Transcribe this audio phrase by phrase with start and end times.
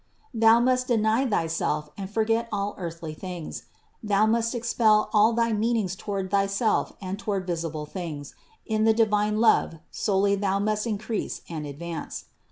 [0.33, 3.65] Thou must deny thyself and forget all earthly things;
[4.01, 8.33] thou must expel all thy mean ings toward thyself and toward visible things,
[8.65, 12.25] in the divine love solely thou must increase and advance.